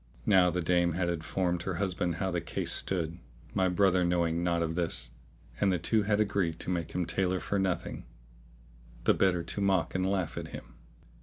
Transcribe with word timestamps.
Now 0.25 0.49
the 0.49 0.63
dame 0.63 0.93
had 0.93 1.09
informed 1.09 1.61
her 1.61 1.75
husband 1.75 2.15
how 2.15 2.31
the 2.31 2.41
case 2.41 2.71
stood 2.71 3.19
(my 3.53 3.69
brother 3.69 4.03
knowing 4.03 4.43
naught 4.43 4.63
of 4.63 4.73
this); 4.73 5.11
and 5.59 5.71
the 5.71 5.77
two 5.77 6.01
had 6.01 6.19
agreed 6.19 6.59
to 6.61 6.71
make 6.71 6.93
him 6.93 7.05
tailor 7.05 7.39
for 7.39 7.59
nothing, 7.59 8.07
the 9.03 9.13
better 9.13 9.43
to 9.43 9.61
mock 9.61 9.93
and 9.93 10.03
laugh 10.09 10.37
at 10.39 10.47
him. 10.47 10.73